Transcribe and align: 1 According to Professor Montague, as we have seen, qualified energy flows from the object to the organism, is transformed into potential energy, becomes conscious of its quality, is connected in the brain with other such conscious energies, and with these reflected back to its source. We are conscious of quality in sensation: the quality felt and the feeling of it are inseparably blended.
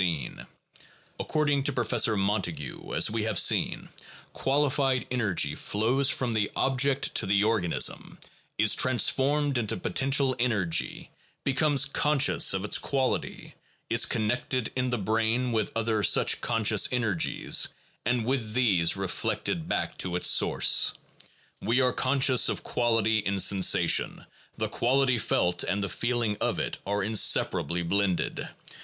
1 0.01 0.47
According 1.19 1.61
to 1.61 1.71
Professor 1.71 2.17
Montague, 2.17 2.91
as 2.95 3.11
we 3.11 3.21
have 3.21 3.37
seen, 3.37 3.89
qualified 4.33 5.05
energy 5.11 5.53
flows 5.53 6.09
from 6.09 6.33
the 6.33 6.49
object 6.55 7.13
to 7.13 7.27
the 7.27 7.43
organism, 7.43 8.17
is 8.57 8.73
transformed 8.73 9.59
into 9.59 9.77
potential 9.77 10.35
energy, 10.39 11.11
becomes 11.43 11.85
conscious 11.85 12.55
of 12.55 12.65
its 12.65 12.79
quality, 12.79 13.53
is 13.91 14.07
connected 14.07 14.71
in 14.75 14.89
the 14.89 14.97
brain 14.97 15.51
with 15.51 15.71
other 15.75 16.01
such 16.01 16.41
conscious 16.41 16.89
energies, 16.91 17.67
and 18.03 18.25
with 18.25 18.53
these 18.55 18.97
reflected 18.97 19.69
back 19.69 19.99
to 19.99 20.15
its 20.15 20.27
source. 20.27 20.93
We 21.61 21.79
are 21.79 21.93
conscious 21.93 22.49
of 22.49 22.63
quality 22.63 23.19
in 23.19 23.39
sensation: 23.39 24.25
the 24.57 24.67
quality 24.67 25.19
felt 25.19 25.63
and 25.63 25.83
the 25.83 25.89
feeling 25.89 26.37
of 26.41 26.57
it 26.57 26.79
are 26.87 27.03
inseparably 27.03 27.83
blended. 27.83 28.49